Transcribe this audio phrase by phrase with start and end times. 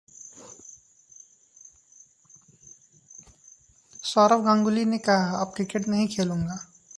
[4.03, 6.57] सौरव गांगुली ने कहा, अब क्रिकेट नहीं खेलूंगा